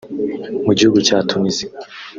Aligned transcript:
Mu 0.65 0.71
gihugu 0.77 0.97
cya 1.07 1.17
Tunisia 1.29 1.69